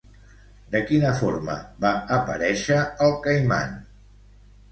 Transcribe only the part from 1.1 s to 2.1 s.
forma va